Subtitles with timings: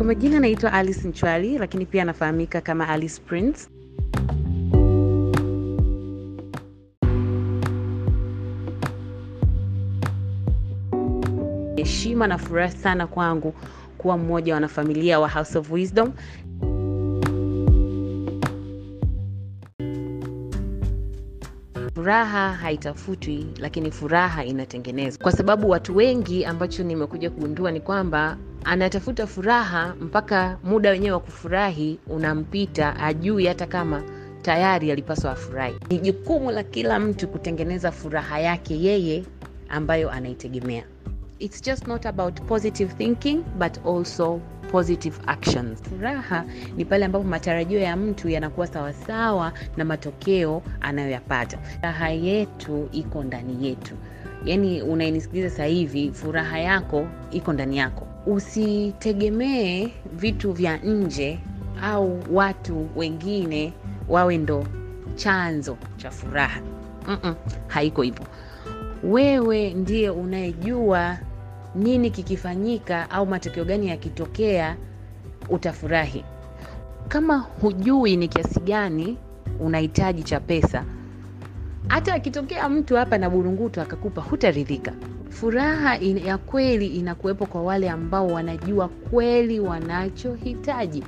[0.00, 3.68] Kwa majina naitwa Alice Nchwali, lakini pia anafahamika kama Alice Prince.
[11.76, 13.54] Heshima na furaha sana kwangu
[13.98, 16.12] kuwa mmoja wa wanafamilia wa House of Wisdom.
[21.94, 29.26] Furaha haitafutwi, lakini furaha inatengenezwa, kwa sababu watu wengi, ambacho nimekuja kugundua ni kwamba anatafuta
[29.26, 34.02] furaha mpaka muda wenyewe wa kufurahi unampita, ajui hata kama
[34.42, 35.74] tayari alipaswa afurahi.
[35.90, 39.24] Ni jukumu la kila mtu kutengeneza furaha yake yeye
[39.68, 40.84] ambayo anaitegemea.
[41.38, 44.40] It's just not about positive thinking but also
[44.72, 45.82] positive actions.
[45.82, 46.44] Furaha
[46.76, 51.58] ni pale ambapo matarajio ya mtu yanakuwa sawasawa na matokeo anayoyapata.
[51.58, 53.94] Furaha yetu iko ndani yetu.
[54.44, 58.06] Yaani, unayenisikiliza sasa hivi, furaha yako iko ndani yako.
[58.26, 61.38] Usitegemee vitu vya nje
[61.82, 63.72] au watu wengine
[64.08, 64.66] wawe ndo
[65.14, 66.60] chanzo cha furaha.
[67.08, 67.34] Mm-mm,
[67.66, 68.26] haiko hivyo.
[69.04, 71.18] Wewe ndiye unayejua
[71.74, 74.76] nini kikifanyika au matokeo gani yakitokea
[75.48, 76.24] utafurahi.
[77.08, 79.16] Kama hujui ni kiasi gani
[79.60, 80.84] unahitaji cha pesa,
[81.88, 84.92] hata akitokea mtu hapa na burungutu akakupa, hutaridhika.
[85.28, 91.04] Furaha in, ya kweli inakuwepo kwa wale ambao wanajua kweli wanachohitaji.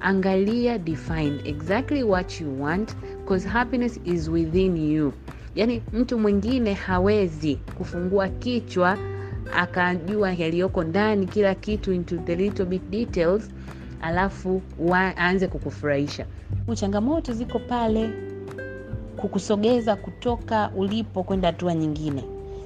[0.00, 2.96] Angalia, define exactly what you want
[3.28, 5.12] cause happiness is within you.
[5.54, 8.98] Yaani mtu mwingine hawezi kufungua kichwa
[9.56, 13.50] akajua yaliyoko ndani kila kitu into the little bit details,
[14.02, 14.62] alafu
[14.94, 16.26] aanze kukufurahisha.
[16.74, 18.10] Changamoto ziko pale
[19.16, 22.24] kukusogeza kutoka ulipo kwenda hatua nyingine.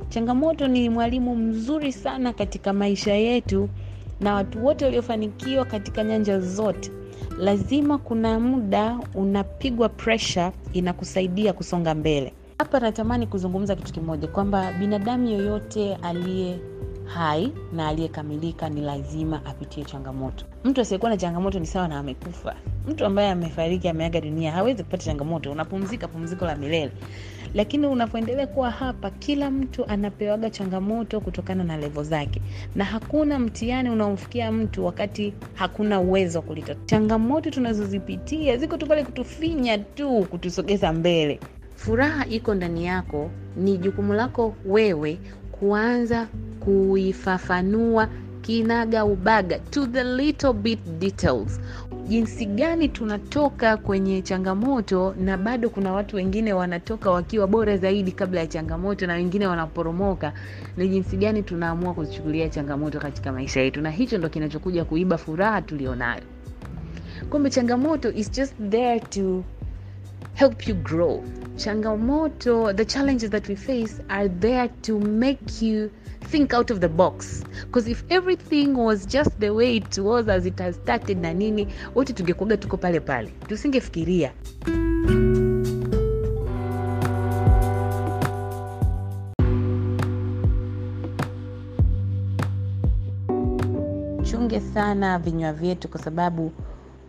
[0.08, 3.68] Changamoto ni mwalimu mzuri sana katika maisha yetu,
[4.20, 6.90] na watu wote waliofanikiwa katika nyanja zote,
[7.38, 12.32] lazima kuna muda unapigwa presha inakusaidia kusonga mbele.
[12.58, 16.58] Hapa natamani kuzungumza kitu kimoja, kwamba binadamu yoyote aliye
[17.04, 20.44] hai na aliyekamilika ni lazima apitie changamoto.
[20.64, 22.56] Mtu asiyekuwa na changamoto ni sawa na amekufa.
[22.88, 25.52] Mtu ambaye amefariki, ameaga dunia, hawezi kupata changamoto.
[25.52, 26.92] Unapumzika pumziko la milele.
[27.54, 32.42] Lakini unapoendelea kuwa hapa, kila mtu anapewaga changamoto kutokana na levo zake,
[32.74, 36.74] na hakuna mtihani unaomfikia mtu wakati hakuna uwezo wa.
[36.86, 41.40] Changamoto tunazozipitia ziko tu pale kutufinya tu, kutusogeza mbele.
[41.74, 45.18] Furaha iko ndani yako, ni jukumu lako wewe
[45.52, 46.28] kuanza
[46.60, 48.08] kuifafanua
[48.42, 51.60] kinaga ubaga, to the little bit details.
[52.08, 58.40] Jinsi gani tunatoka kwenye changamoto na bado kuna watu wengine wanatoka wakiwa bora zaidi kabla
[58.40, 60.32] ya changamoto, na wengine wanaporomoka.
[60.76, 65.62] Ni jinsi gani tunaamua kuzichukulia changamoto katika maisha yetu, na hicho ndo kinachokuja kuiba furaha
[65.62, 66.22] tulionayo.
[67.30, 69.44] Kumbe changamoto is just there to
[70.40, 71.22] help you grow.
[71.56, 75.90] Changamoto, the challenges that we face are there to make you
[76.22, 80.46] think out of the box, because if everything was just the way it was as
[80.46, 84.32] it has started na nini, wote tungekuaga tuko pale pale, tusingefikiria.
[94.22, 96.52] Chunge sana vinywa vyetu, kwa sababu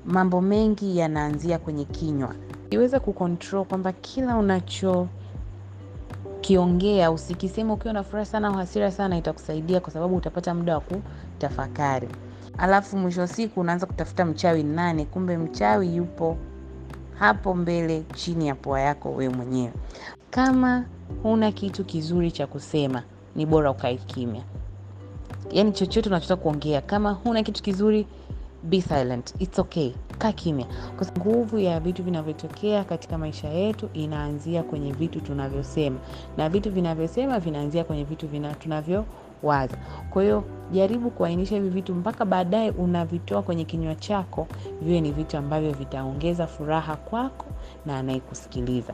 [0.06, 2.36] mambo mengi yanaanzia kwenye kinywa.
[2.72, 9.92] Iweza kucontrol kwamba kila unachokiongea usikisema ukiwa na furaha sana au hasira sana, itakusaidia kwa
[9.94, 12.08] sababu utapata muda wa kutafakari.
[12.58, 16.38] Alafu mwisho wa siku unaanza kutafuta mchawi nane kumbe mchawi yupo
[17.20, 19.74] hapo mbele chini ya pua yako wewe mwenyewe.
[20.30, 20.86] Kama
[21.24, 23.04] huna kitu kizuri cha kusema,
[23.36, 24.42] ni bora ukae kimya.
[25.52, 28.08] Yaani chochote unachotaka kuongea, kama huna kitu kizuri
[28.64, 30.32] be silent, it's okay, kaa
[31.20, 36.00] nguvu ya vitu vinavyotokea katika maisha yetu inaanzia kwenye vitu tunavyosema,
[36.38, 38.28] na vitu vinavyosema vinaanzia kwenye vitu
[38.60, 39.78] tunavyowaza.
[40.10, 44.48] Kwa hiyo jaribu kuainisha hivi vitu mpaka baadaye unavitoa kwenye kinywa chako,
[44.82, 47.46] viwe ni vitu ambavyo vitaongeza furaha kwako
[47.86, 48.94] na anayekusikiliza.